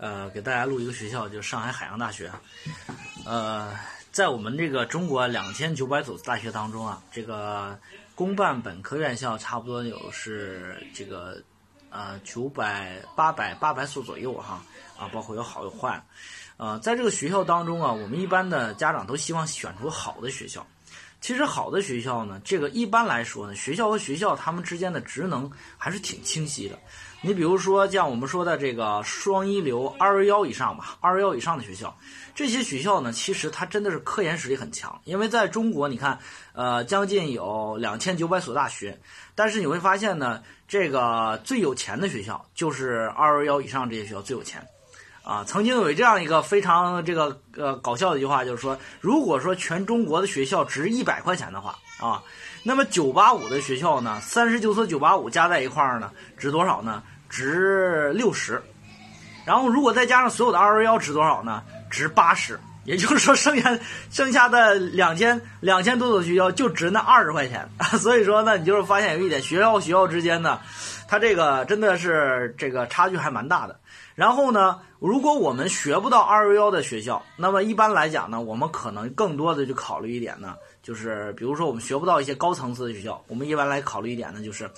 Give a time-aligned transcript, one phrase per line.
[0.00, 2.30] 呃，给大家录一个学校，就是上海海洋大学。
[3.26, 3.78] 呃，
[4.10, 7.78] 在我们这个中国两千九百所大学当中啊，这个
[8.14, 11.42] 公办本科院校差不多有是这个
[11.90, 14.62] 呃九百八百八百所左右哈
[14.98, 16.02] 啊，包括有好有坏。
[16.56, 20.66] 呃，在这个学校当中啊，我们一般的家长都希望选出好的学校。
[21.20, 26.78] 其实好的学校呢，这个一般来说呢，学校和学校他们之间的职能还是挺清晰的。
[27.22, 31.94] 你比如说像我们说的这个双一流、二幺幺以上吧，二幺幺以上的学校，
[32.34, 34.98] 这些学校呢，其实它真的是科研实力很强。
[35.04, 36.18] 因为在中国，你看，
[36.54, 38.98] 呃，将近有两千九百所大学，
[39.34, 44.66] 但是你会发现呢，这个最有钱的学校就是二幺幺以上这些学校最有钱。
[45.22, 52.22] 啊，曾经有这样一个非常这个呃搞笑的一句话，就是说，如果说全中国的学校值一百块钱的话啊，
[52.62, 57.02] 那么九八五的学校呢，三十九所九八五加在一块儿呢，值多少呢？
[57.28, 58.62] 值六十。
[59.44, 61.62] 然后如果再加上所有的二幺幺，值多少呢？
[61.90, 62.58] 值八十。
[62.84, 63.78] 也就是说，剩下
[64.10, 67.68] 剩下的两千两千多所学校就值那二十块钱。
[68.00, 70.58] 所以说呢，你就是发现有一点，学校学校之间呢，
[71.06, 73.78] 它这个真的是这个差距还蛮大的。
[74.14, 84.70] 然后呢，如果我们学不到二幺幺的学校，那么一般来讲呢，我们可能更多的就考虑一点呢，就是比如说我们学不到一些高层次的学校，我们一般来考虑一点呢，就是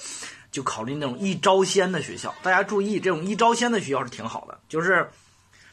[0.50, 2.34] 就考虑那种一招鲜的学校。
[2.42, 5.10] 大家注意，这种一招鲜的学校是挺好的，就是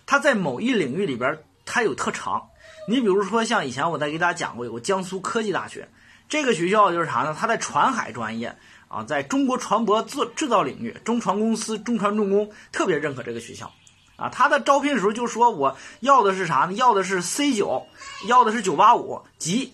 [0.06, 2.50] 它在某一领域里边它有特长。
[2.88, 5.90] 你比如说像以前我在给大家讲过，有个江苏科技大学，
[6.28, 7.36] 这个学校就是啥呢？
[7.38, 8.58] 它在船海专业。
[8.92, 13.72] 啊，在中国船舶制制造领域，中船公司、中船重工特别认可这个学校，
[14.16, 16.74] 啊，他的招聘的时候就说我要的是啥呢？
[16.74, 17.86] 要的是 C 九，
[18.26, 19.74] 要的是九八五及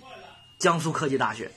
[0.57, 1.51] 江苏科技大学，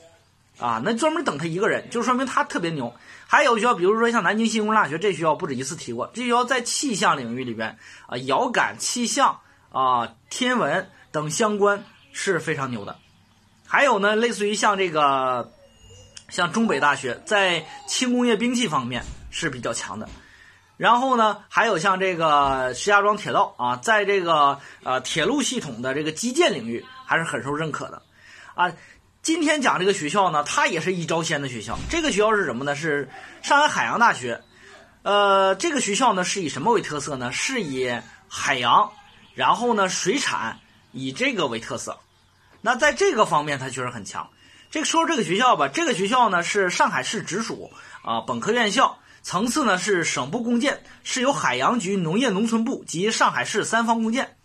[0.59, 2.95] 啊，那专门等他一个人，就说明他特别牛。
[3.27, 9.41] 还有学校，比如说像南京新工大学，这学校不止一次提过，这学校在气象领域里边啊，遥感、气象
[9.71, 12.97] 啊、天文等相关是非常牛的。
[13.67, 15.53] 还有呢，类似于像这个。
[16.31, 20.07] 像中北大学在轻工业兵器方面是比较强的，
[20.77, 28.03] 然后呢，还有像这个石家庄铁道啊，在这个呃铁路系统的这个基建领域还是很受认可的，
[28.55, 28.71] 啊，
[29.21, 31.79] 今天讲这个学校呢，它也是一招鲜的学校。
[31.91, 32.75] 这个学校是什么呢？
[32.75, 33.11] 是
[33.43, 34.43] 上海海洋大学，
[35.03, 37.31] 呃，这个学校呢是以什么为特色呢？
[37.33, 37.93] 是以
[38.29, 38.93] 海洋，
[39.35, 40.61] 然后呢水产
[40.93, 41.99] 以这个为特色，
[42.63, 44.31] 那在这个方面它确实很强。
[44.71, 47.71] 这个说说这个学校吧，这个学校呢是上海市直属
[48.03, 54.37] 啊本科院校，层次呢是省部共建，是由海洋局、农业农村部及上海市三方共建，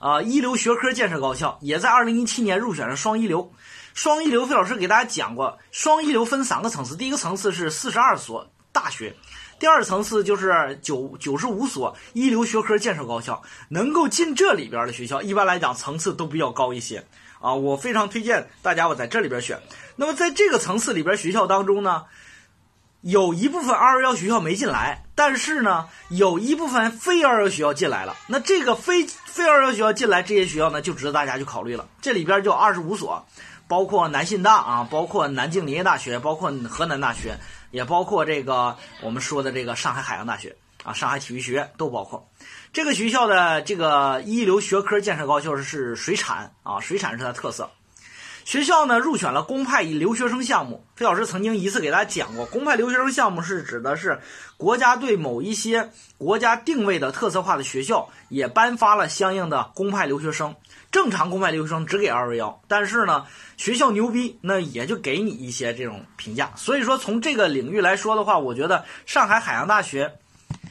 [0.00, 3.52] 啊一流学科建设高校，也在二零一七年入选了双一流。
[3.94, 9.14] 双一流，费老师给大家讲过，双一流分三个层次，第一个层次是四十二所大学，
[9.60, 17.06] 第二层次就是九九十五所一流学科建设高校，能够进这里边的学校，一般来讲层次都比较高一些。
[17.40, 19.60] 啊，我非常推荐大家我在这里边选。
[19.94, 22.06] 那么在这个层次里边学校当中呢，
[23.00, 28.16] 有一部分二幺幺学校没进来，但是呢，有一部分非二幺幺学校进来了。
[28.26, 31.86] 那这个非非二幺幺学校进来，这些学校呢就值得大家去考虑了。
[32.00, 33.26] 这里边就二十五所，
[33.66, 37.38] 包括南信大啊，包括南京林业大学，包括河南大学，
[37.70, 42.28] 也包括这个我们说的这个上海海洋大学啊，上海体育学院都包括。
[42.72, 47.70] 这个学校的这个一流学科建设高校是水产啊，水产是它的特色。
[48.44, 50.84] 学校呢入选了公派留学生项目。
[50.94, 54.20] 费老师曾经一次给大家讲过，公派留学生项目是指的是
[54.58, 60.54] 国家对某一些国家定位的特色化的学校也颁发了相应的公派留学生。
[60.92, 63.24] 正常公派留学生只给二幺幺，但是呢
[63.56, 66.52] 学校牛逼，那也就给你一些这种评价。
[66.54, 70.12] 所以说从这个领域来说的话，我觉得上海海洋大学。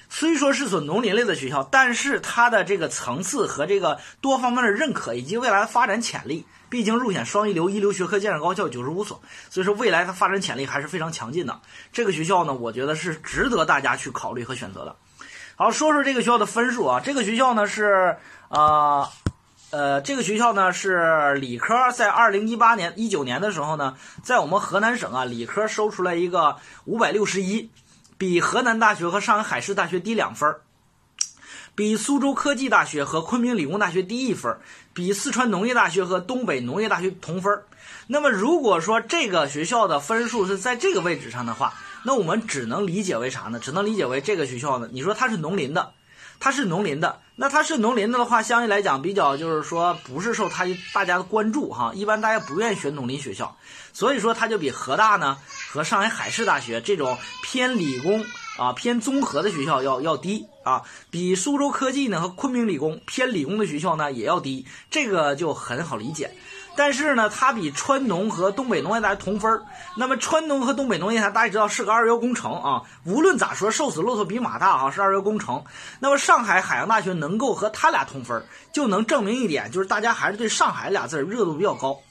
[0.09, 11.59] 虽说是所农林类的学校，但是它的这个层次和这个多方面的认可以及未来的发展潜力，毕竟入选双一流一流学科建设高校九十五所，所以说未来它发展潜力还是非常强劲的。
[11.91, 14.95] 这个学校呢，我觉得是值得大家去考虑和选择的。
[15.55, 18.17] 好，说说这个学校的分数啊，这个学校呢是
[18.47, 19.07] 呃
[19.69, 27.69] 呃，这个学校呢是理科，在二零一八年一九年的时候呢，在我们河南省啊，理科收出来一个五百六十一。
[28.15, 30.55] 比河南大学和上海海事大学低两分
[31.75, 34.57] 比苏州科技大学和昆明理工大学低一分
[34.93, 37.63] 比四川农业大学和东北农业大学同分
[38.07, 41.73] 那么如果说这个学校的分数是在这个位置上的话，
[42.03, 43.59] 那我们只能理解为啥呢？
[43.59, 45.93] 只能理解为这个学校呢，你说它是农林的。
[46.39, 53.55] 它是农林的，那它是农林的的话，相对来讲比较就是说不是受它大家的关注哈，一般大家不愿意选农林学校，
[53.93, 55.37] 所以说它就比河大呢
[55.71, 58.25] 和上海海事大学这种偏理工
[58.57, 66.31] 啊偏综合的学校要要低啊，比苏州科技呢和昆明理工偏理工的学校呢也要低，这个就很好理解。
[66.75, 69.61] 但是呢，它比川农和东北农业大学同分
[69.95, 75.63] 那么川农和东北农业大学大家知道是个二幺工程啊，无论咋说，瘦死骆驼比马大啊，是二幺工程。
[75.99, 82.01] 那么上海海洋大学能够和他俩同分就能证明一点，就是大家还是对上海俩字热度比较高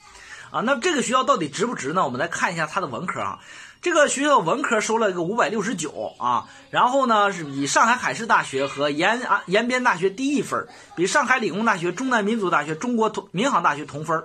[0.49, 0.61] 啊。
[0.61, 2.05] 那这个学校到底值不值呢？
[2.05, 3.39] 我们来看一下它的文科啊。
[3.83, 10.65] 这个学校文科收了一个五百六十九啊，然后呢是比上海海事大学和延安延边大学低一分
[10.95, 14.23] 比上海理工大学、中南民族大学、中国同民航大学同分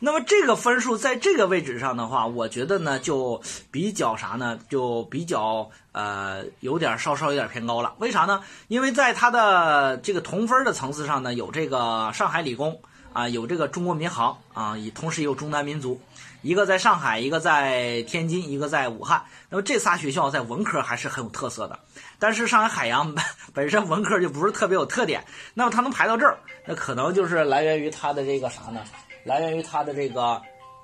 [0.00, 3.40] 那么这个分数在这个位置上的话，我觉得呢就
[3.70, 4.58] 比较啥呢？
[4.68, 7.94] 就比较呃有点稍稍有点偏高了。
[8.00, 8.42] 为啥呢？
[8.68, 12.78] 因为在它的这个同分的层次上呢，有这个上海理工
[13.14, 16.00] 啊，有这个中国民航啊，也同时也有中南民族，
[16.42, 19.24] 一个在上海，一个在天津，一个在武汉。
[19.48, 21.78] 那么这仨学校在文科还是很有特色的。
[22.18, 23.14] 但是上海海洋
[23.54, 25.24] 本身文科就不是特别有特点，
[25.54, 28.84] 那么它能排到这儿，那可能就是来源于它的这个啥呢？
[29.22, 30.42] 来源于它的这个，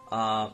[0.08, 0.50] 呃，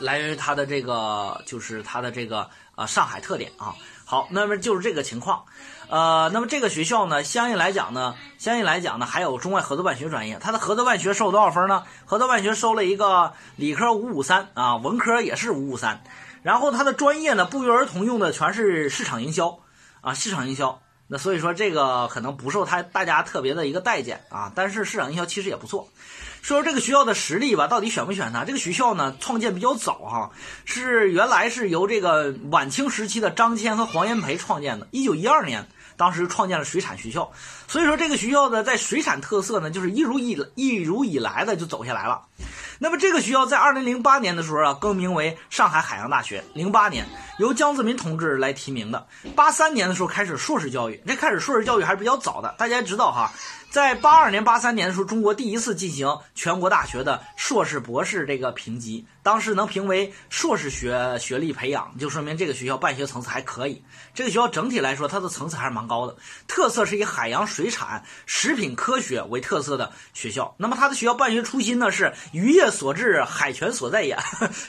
[0.00, 3.74] 来源于它的这个，就是它的这个呃上海特点啊。
[4.12, 5.46] 好，那么就是这个情况，
[5.88, 11.84] 呃，那么这个学校呢，相应来讲呢，相应来讲呢，还有中外合作办学专业，它的合作办学收了多少分呢？
[12.04, 16.02] 合作办学收了一个理科五五三啊，文科也是五五三，
[16.42, 19.60] 然后它的专业呢，不约而同用的全是市场营销
[20.02, 20.82] 啊，市场营销。
[21.12, 25.86] 那所以说这个可能不受他大家特别的一个待见啊，但是市场营销其实也不错。
[26.40, 28.46] 说说这个学校的实力吧，到底选不选它？
[28.46, 30.30] 这个学校呢，创建比较早哈，
[30.64, 35.68] 是原来是由这个晚清时期的张骞和黄炎培创建的，一九一二年。
[35.94, 37.30] 当时创建了水产学校，
[37.68, 42.22] 所以说这个学校呢，在水产特色呢，就是一如以一如以来的就走下来了。
[42.78, 46.42] 那么这个学校在二零零八年的时候啊，更名为上海海洋大学。
[46.54, 47.06] 零八年
[47.38, 49.06] 由江泽民同志来提名的。
[49.36, 52.54] 八三年的时候开始硕士教育，这开始硕士教育还是比较早的。
[52.58, 53.32] 大家知道哈，
[53.70, 63.84] 在八二年、八三年的时候，中国第一次进行全国大学的硕士、博士这个评级，当时能评为硕士学学历培养，就说明这个学校办学层次还可以。
[64.14, 66.16] 这个学校整体来说，它的层次还是蛮高的。
[66.48, 70.54] 特色是以海洋水产、食品科学为特色的学校。
[70.58, 72.70] 那么它的学校办学初心呢，是渔业。
[72.72, 74.18] 所致，海权所在也，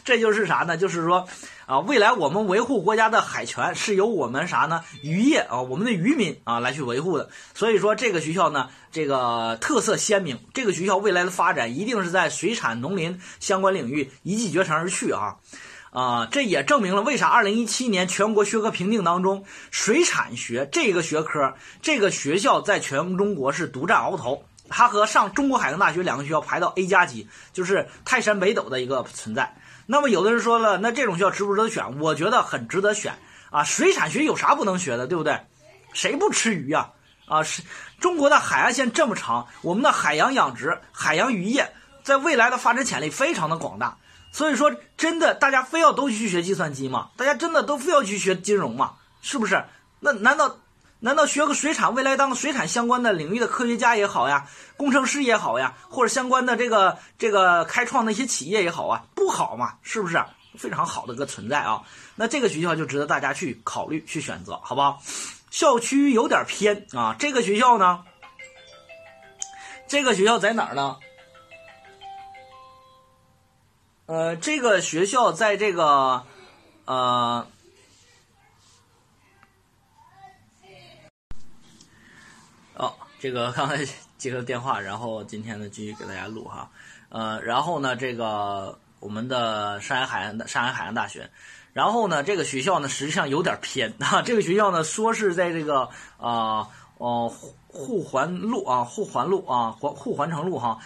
[0.04, 0.76] 这就是啥呢？
[0.76, 1.26] 就是说，
[1.66, 4.84] 啊，未来我们维护国家的海权是由我们啥呢？
[5.02, 7.30] 渔业啊，我们的渔民啊来去维护的。
[7.54, 10.38] 所以说，这个学校呢，这个特色鲜明。
[10.54, 15.38] 这个学校未来的发展一定是在水产、农林相关领域一骑绝尘而去啊！
[15.92, 24.44] 啊，这也证明了为啥二零一七年全国学科评定当中，水产学这个学科，这个学校在全中国是独占鳌头。
[24.76, 29.56] 它和上中国海洋大学两个学校排到 A 加级，就是泰山北斗的一个存在。
[29.86, 32.00] 那么有的人说了，那这种学校值不值得选？
[32.00, 33.14] 我觉得很值得选
[33.52, 33.64] 啊！
[33.64, 35.42] 水产学有啥不能学的，对不对？
[35.94, 36.90] 谁不吃鱼呀？
[37.28, 37.62] 啊，是
[38.00, 41.72] 中国的海岸线这么长，我们的海洋养殖、海洋渔业
[42.02, 43.98] 在未来的发展潜力非常的广大。
[44.32, 47.12] 所以说，真的大家非要都去学计算机吗？
[47.16, 48.94] 大家真的都非要去学金融吗？
[49.22, 49.66] 是不是？
[50.00, 50.58] 那难道？
[51.04, 54.48] 难道学个水产，未来当水产相关的领域的科学家也好呀，
[54.78, 59.74] 工程师也好呀，或者相关的这个这个开创的一些企业也好啊，不好嘛？
[59.82, 60.24] 是不是
[60.58, 61.84] 非常好的个存在啊？
[62.16, 65.02] 那这个学校就值得大家去考虑去选择，好不好？
[65.52, 68.06] 校区有点偏啊，这个学校呢，
[69.90, 71.00] 这个学校在哪儿呢？
[74.06, 76.24] 呃，这个学校在这个
[76.86, 77.46] 呃。
[83.24, 83.86] 这个 刚才
[84.18, 86.70] 接个电话，然后今天呢继续给大家录哈，
[87.08, 91.30] 呃，然后呢这个我们的上海海洋上海海洋大学，
[91.72, 95.88] 然后呢这个学校呢实际上有点偏 啊，这个学校呢说是在这个
[96.18, 97.34] 啊哦。
[97.74, 100.78] 沪环路啊，沪环路啊，环沪环城路哈，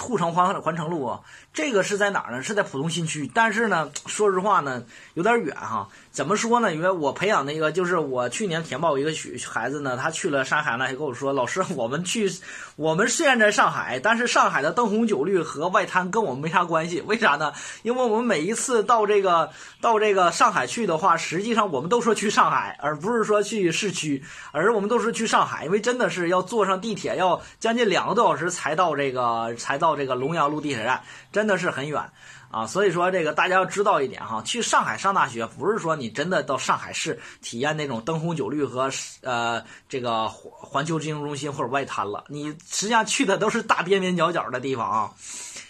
[0.00, 1.20] 沪城环环城路啊，
[1.54, 2.42] 这个是在哪儿呢？
[2.42, 3.30] 是在浦东新区。
[3.32, 4.82] 但是呢，说实话呢，
[5.14, 5.88] 有点远哈。
[6.10, 6.74] 怎么说呢？
[6.74, 12.30] 因为我培养那个，就是我去年填报一个学孩子呢，他去了上海呢，还跟我说，老师，我们去，
[12.76, 17.00] 我们虽然在上海，但是上海的灯红酒绿和外滩跟我们没啥关系。
[17.02, 17.52] 为啥呢？
[17.82, 26.31] 因为我们每一次到这个到这个上海去的话，实际上我们都说去上海，而不是说去市区，而我们都是去上海，因为真的是。
[26.32, 32.02] 要坐上地铁要将近两个多小时才到这个才到这个龙阳路地铁站，真的是很远
[32.50, 32.66] 啊！
[32.66, 38.90] 所以说这个大家要知道一点哈，去上海上大学不是说你真的到上海市体验那种灯红酒绿和
[39.22, 45.10] 呃这个环环球金融中心或者外滩了，你实际上去的都是大边边角角的地方啊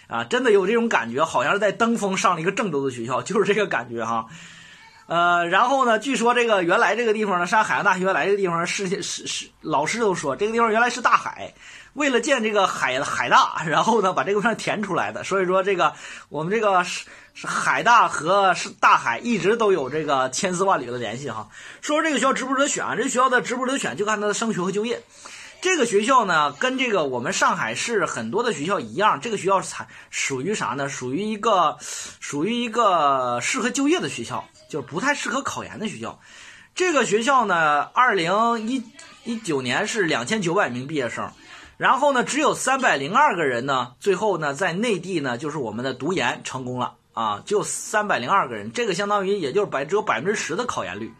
[0.07, 0.23] 啊！
[0.23, 4.27] 真的有这种感觉，好像是在登峰上了一个郑州的学校，就是这个感觉哈。
[5.13, 11.53] 呃，然后呢，据说这个原来这个地方呢，上海海洋大学原来这个地方是是是老师都说这个地方原来是大海，
[11.93, 15.23] 为了建这个海海大，然后呢把这个地方填出来的。
[15.23, 15.93] 所以说这个
[16.29, 17.05] 我们这个是
[17.35, 21.47] 是海大和是大海一直都有这个千丝万缕的联系哈。
[21.81, 22.95] 说说这个学校值不值得选啊？
[22.95, 25.03] 这学校的值不值得选就看它的升学和就业。
[25.61, 30.89] 这个学校呢，跟这个我们上海市很多的学校一样，这个学校才属于啥呢？
[30.89, 31.77] 属于一个
[32.19, 34.43] 属于一个适合就业的学校。
[34.73, 36.19] 就是不太适合考研的学校，
[36.73, 38.83] 这个学校呢，二零一
[39.23, 41.31] 一九年是两千九百名毕业生，
[41.77, 51.13] 然后呢，只有三百零二个人呢，最后呢，在内地呢，就是我们的读研成功了啊，就三百零二个人，这个相当于也就是百只有百分之十的考研率。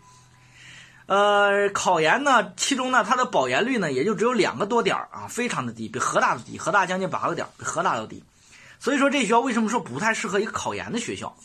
[1.06, 8.24] 呃，考研呢，其中呢，它的保研率呢，也就只有两个多点啊，非常的低，比河大都低，河大将近八个点，比河大要低。
[8.80, 11.38] 所以说，这学校为什么说不太适合一个考研的学校？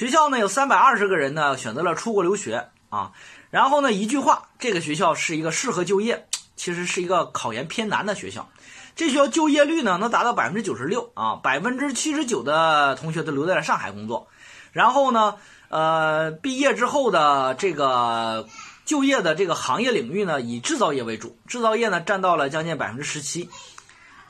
[0.00, 3.12] 学校呢有三百二十个人呢选择了出国留学啊，
[3.50, 6.26] 然后呢一句话，这个学校是一个适合就业，
[6.56, 8.48] 其实是一个考研偏难的学校。
[8.96, 14.28] 这学校就业率呢能达到百分之九十六啊，百分之七十九的同学都留在了上海工作。
[14.72, 15.34] 然后呢，
[15.68, 18.48] 呃，毕业之后的这个
[18.86, 23.50] 就业的这个行业领域呢以制造业为主，制造业呢占到了将近百分之十七。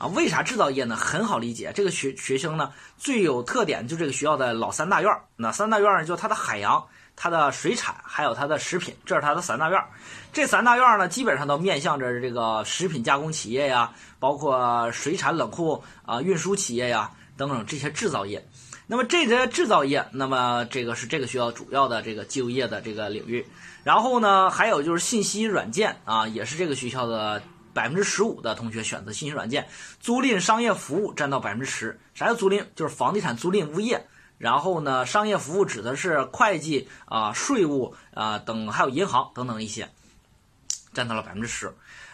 [0.01, 0.95] 啊，为啥制造业呢？
[0.95, 5.25] 很好理解，这个学学生呢最有特点就这个学校的老三大院儿。
[5.35, 6.83] 那三大院儿就它的海洋、
[7.15, 9.89] 它的水产，还有它的食品，这是它的三大院儿。
[10.33, 18.43] 这三大院儿呢，基本上都面向着这个食品加工企业呀，包括水产冷库啊、运输企业呀等等这些制造业。
[18.87, 23.45] 那么这些制造业，那么这个是这个学校主要的这个就业的这个领域。
[23.83, 27.43] 然后呢，还有就是信息软件啊，也是这个学校的。
[27.73, 29.67] 百分之十五的同学选择信息软件，
[29.99, 31.99] 租赁商业服务占到百分之十。
[32.13, 32.65] 啥叫租赁？
[32.75, 34.07] 就是房地产租赁物业。
[34.37, 39.89] 然后呢，商业服务指的是会计啊、税务啊等，还有银行等等一些，
[40.93, 41.71] 占到了百分之十。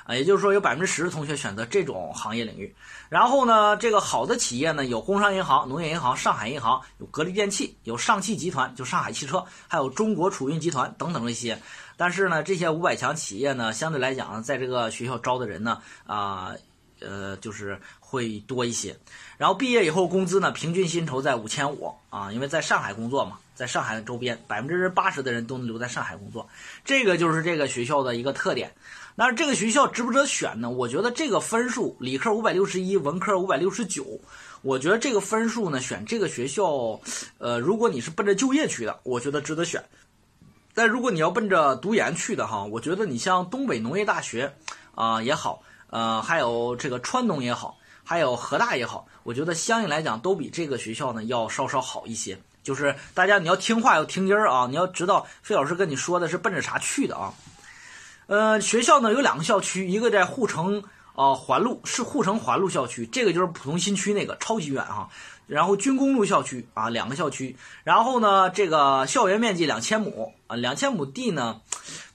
[0.08, 2.74] 啊，也就是说有百分之十的同学选择这种行业领域。
[3.10, 11.60] 然后呢，这个好的企业呢，有工商银行、农业银行、上海银行，有格力电器，有上汽集团，就上海汽车，还有中国储运集团等等这些。
[11.98, 16.54] 但是呢，这些五百强企业呢，相对来讲，在这个学校招的人呢，啊，
[17.02, 18.96] 呃，就是会多一些。
[19.38, 26.48] 然后毕业以后，工资呢，平均薪酬在五千五啊，因为在上海工作嘛，在上海的周边，百分之八十的人都能留在上海工作，
[26.86, 28.74] 这个就是这个学校的一个特点。
[29.20, 30.70] 那这个学校值不值得选呢？
[30.70, 34.06] 我觉得这个分数，理科五百六十一，文科五百六十九，
[34.62, 37.02] 我觉得这个分数呢，选这个学校，
[37.40, 39.84] 呃，如果你是奔着就业去的，我觉得值得选。
[40.76, 44.54] 但如果你要奔着读研去的哈，我觉得你像东北农业大学
[44.94, 52.38] 啊也好，呃，还有这个川农也好，还有河大也好，我觉得相应来讲都比这个学校呢要稍稍好一些。
[52.62, 57.34] 就是大家你要听话要听音儿啊，你要知道费老师跟你说的是奔着啥去的啊。
[58.28, 60.84] 呃，学校呢有两个校区，一个在护城
[61.16, 65.10] 啊环路是护城环路校区，这个就是浦东新区那个超级远哈。
[65.48, 67.56] 然后军工路校区啊，两个校区。
[67.86, 71.62] 然后呢，这个校园面积两千亩啊，两千亩地呢，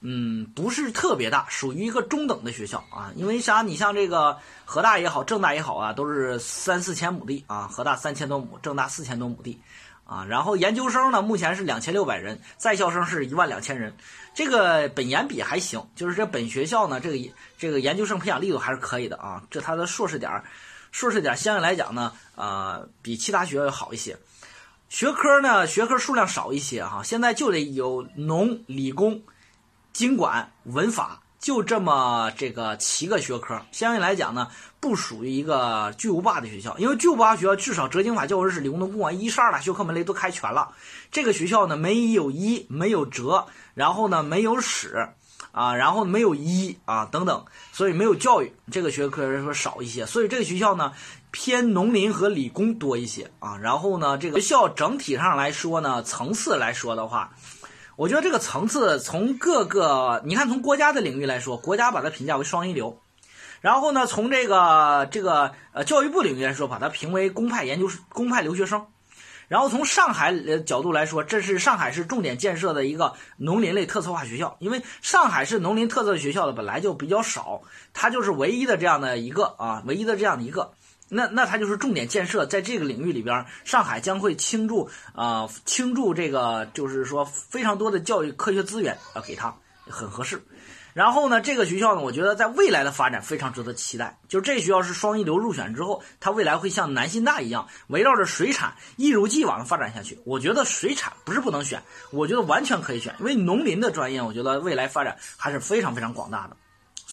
[0.02, 3.10] 嗯，不是特别大，属于一个中等的学校啊。
[3.16, 3.62] 因为啥？
[3.62, 7.68] 你像这个河大也好，郑大也好啊，都是三四千亩地啊。
[7.72, 9.58] 河大三千多亩，郑大四千多亩地
[10.12, 10.26] 啊。
[10.28, 13.94] 然后研究生呢，目前是两千六百人，在校生是一万两千人。
[14.34, 19.42] 这个本研比还行，就是这本学校呢，这个这个研究生培养力度还是可以的啊。
[19.50, 20.44] 这他的硕士点儿。
[20.90, 24.18] 硕士点儿相对来讲呢，呃，比其他学校要好一些。
[24.90, 27.02] 学科呢，学科数量少一些哈。
[27.02, 29.22] 现在就得有农、理工、
[29.94, 33.60] 经管、文法，就这么这个七个学科。
[33.72, 34.48] 相对来讲呢，
[34.80, 40.70] 不属于一个巨无霸的学校，因为巨无霸学校至少哲经法、教文史、理工农工管一十二大学科门类都开全了。
[41.10, 45.10] 这个学校呢，没有医，没有哲，然后呢，没有史。
[45.50, 50.94] 啊，然后没有医啊等等，所以没有教育这个学科说少一些，所以这个学校呢
[51.30, 53.58] 偏农林和理工多一些啊。
[53.58, 57.34] 然后呢，这个学校整体上来说呢，层次来说的话，
[57.96, 62.98] 我觉得这个层次从各个你看从国家的领域来说，国家把它评价为双一流，
[63.60, 68.86] 然后呢，从这个这个呃教育部领域来说，把它评为公派研究公派留学生。
[69.48, 74.56] 然后从上海的角度来说，这是上海市重点建设的一个农林类特色化学校。
[74.60, 77.60] 因为上海市农林特色学校的本来就比较少，
[77.92, 80.72] 它就是唯一的这样的一个啊，唯一的这样的一个。
[81.14, 89.54] 那那它就是重点建设，在这个领域里边，上海将会倾注啊倾注这个，就是说非常多的教育科学资源啊给它，
[89.86, 90.42] 很合适。
[90.94, 94.18] 然后呢，这个学校呢，我觉得在未来的发展非常值得期待。
[94.28, 100.18] 就这学校是双一流入选之后，它未来会像南信大一样，围绕着水产一如既往的发展下去。
[100.24, 106.56] 我觉得水产不是不能选，我觉得完全可以选，因为农林的专业，我觉得未来发展还是非常非常广大的。